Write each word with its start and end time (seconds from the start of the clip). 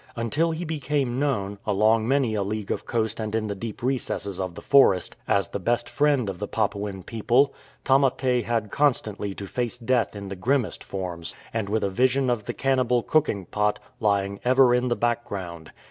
Until 0.15 0.49
he 0.49 0.65
became 0.65 1.19
known, 1.19 1.59
along 1.63 2.07
many 2.07 2.33
a 2.33 2.41
league 2.41 2.71
of 2.71 2.87
coast 2.87 3.19
and 3.19 3.35
in 3.35 3.45
the 3.45 3.53
deep 3.53 3.83
recesses 3.83 4.39
of 4.39 4.55
the 4.55 4.61
forest, 4.63 5.15
as 5.27 5.49
the 5.49 5.59
best 5.59 5.87
friend 5.87 6.27
of 6.27 6.39
the 6.39 6.47
Papuan 6.47 7.03
people, 7.03 7.53
Tamate 7.85 8.43
had 8.43 8.71
constantly 8.71 9.35
to 9.35 9.45
face 9.45 9.77
death 9.77 10.15
in 10.15 10.27
the 10.29 10.35
grimmest 10.35 10.83
forms, 10.83 11.35
and 11.53 11.69
with 11.69 11.83
a 11.83 11.89
vision 11.91 12.31
of 12.31 12.45
the 12.45 12.53
cannibal 12.55 13.03
cooking 13.03 13.45
pot 13.45 13.77
lying 13.99 14.39
ever 14.43 14.73
in 14.73 14.87
the 14.87 14.95
background. 14.95 15.71